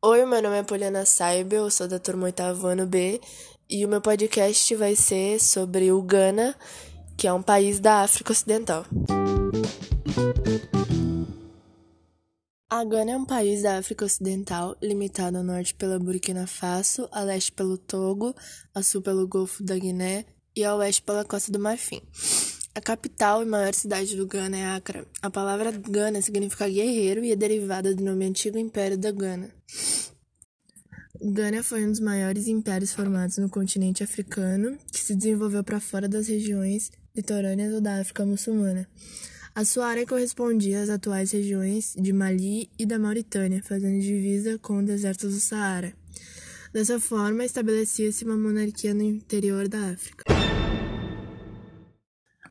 [0.00, 3.20] Oi, meu nome é Poliana Saibel, eu sou da turma 8 ano B
[3.68, 6.54] e o meu podcast vai ser sobre o Ghana,
[7.16, 8.86] que é um país da África Ocidental.
[12.70, 17.22] A Gana é um país da África Ocidental, limitado ao norte pela Burkina Faso, a
[17.22, 18.32] leste pelo Togo,
[18.72, 22.00] a sul pelo Golfo da Guiné e a oeste pela Costa do Marfim.
[22.78, 25.04] A capital e maior cidade do Ghana é Accra.
[25.20, 29.50] A palavra Ghana significa guerreiro e é derivada do nome antigo Império da Ghana.
[31.20, 36.08] Ghana foi um dos maiores impérios formados no continente africano, que se desenvolveu para fora
[36.08, 38.86] das regiões litorâneas ou da África muçulmana.
[39.56, 44.78] A sua área correspondia às atuais regiões de Mali e da Mauritânia, fazendo divisa com
[44.78, 45.92] o deserto do Saara.
[46.72, 50.22] Dessa forma, estabelecia-se uma monarquia no interior da África.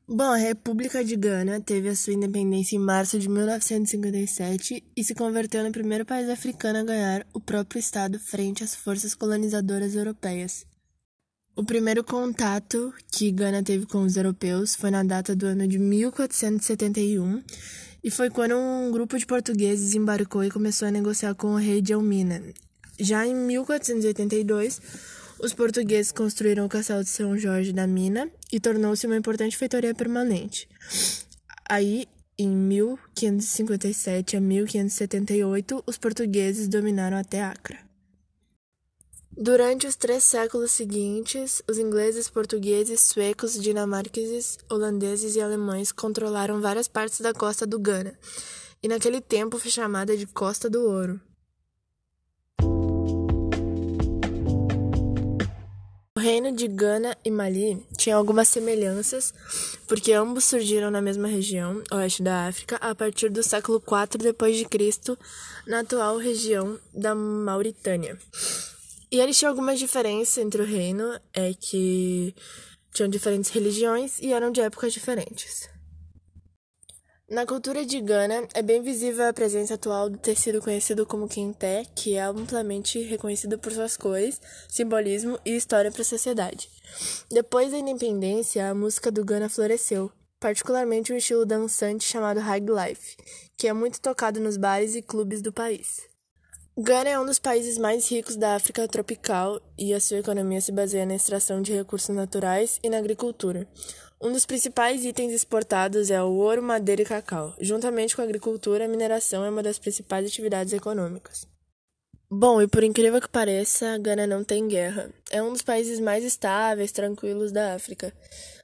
[0.09, 5.13] Bom, a República de Gana teve a sua independência em março de 1957 e se
[5.13, 10.65] converteu no primeiro país africano a ganhar o próprio Estado frente às forças colonizadoras europeias.
[11.57, 15.77] O primeiro contato que Gana teve com os europeus foi na data do ano de
[15.77, 17.43] 1471
[18.01, 21.81] e foi quando um grupo de portugueses embarcou e começou a negociar com o rei
[21.81, 22.41] de Elmina.
[22.97, 24.81] Já em 1482,
[25.39, 29.93] os portugueses construíram o castelo de São Jorge da Mina e tornou-se uma importante feitoria
[29.93, 30.67] permanente.
[31.69, 32.07] Aí,
[32.37, 37.77] em 1557 a 1578, os portugueses dominaram até Acre.
[39.39, 46.87] Durante os três séculos seguintes, os ingleses, portugueses, suecos, dinamarqueses, holandeses e alemães controlaram várias
[46.87, 48.17] partes da costa do Ghana,
[48.81, 51.21] e naquele tempo foi chamada de Costa do Ouro.
[56.17, 59.31] O reino de Gana e Mali tinha algumas semelhanças,
[59.87, 65.15] porque ambos surgiram na mesma região, oeste da África, a partir do século IV d.C.,
[65.67, 68.17] na atual região da Mauritânia.
[69.11, 71.03] E eles tinham algumas diferenças entre o reino,
[71.35, 72.33] é que
[72.91, 75.69] tinham diferentes religiões e eram de épocas diferentes.
[77.29, 81.83] Na cultura de Gana, é bem visível a presença atual do tecido conhecido como quenté,
[81.93, 84.39] que é amplamente reconhecido por suas cores,
[84.69, 86.69] simbolismo e história para a sociedade.
[87.29, 93.17] Depois da independência, a música do Gana floresceu, particularmente um estilo dançante chamado High Life,
[93.57, 96.07] que é muito tocado nos bares e clubes do país.
[96.79, 100.71] Gana é um dos países mais ricos da África tropical e a sua economia se
[100.71, 103.67] baseia na extração de recursos naturais e na agricultura.
[104.19, 107.53] Um dos principais itens exportados é o ouro, madeira e cacau.
[107.61, 111.47] Juntamente com a agricultura, a mineração é uma das principais atividades econômicas.
[112.29, 115.09] Bom, e por incrível que pareça, Gana não tem guerra.
[115.29, 118.11] É um dos países mais estáveis, tranquilos da África.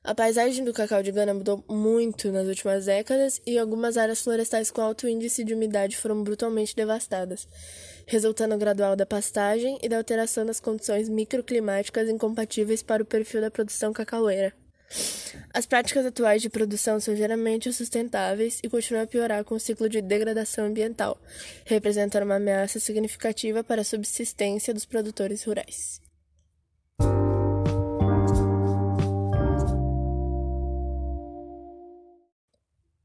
[0.03, 4.72] A paisagem do cacau de Gana mudou muito nas últimas décadas e algumas áreas florestais
[4.72, 7.47] com alto índice de umidade foram brutalmente devastadas,
[8.08, 13.52] resultando gradual da pastagem e da alteração das condições microclimáticas incompatíveis para o perfil da
[13.52, 14.52] produção cacaueira.
[15.54, 19.88] As práticas atuais de produção são geralmente sustentáveis e continuam a piorar com o ciclo
[19.88, 21.20] de degradação ambiental,
[21.66, 26.02] representando uma ameaça significativa para a subsistência dos produtores rurais.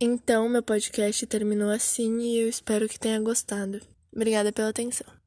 [0.01, 3.81] Então, meu podcast terminou assim e eu espero que tenha gostado.
[4.15, 5.09] Obrigada pela atenção.